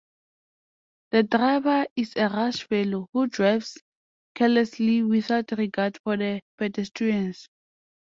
The 1.11 1.21
driver 1.21 1.85
is 1.95 2.15
a 2.15 2.27
rash 2.27 2.63
fellow, 2.63 3.07
who 3.13 3.27
drives 3.27 3.77
carelessly 4.33 5.03
without 5.03 5.51
regard 5.51 5.99
for 6.03 6.17
the 6.17 6.41
pedestrians. 6.57 7.47